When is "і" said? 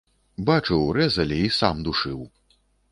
1.51-1.55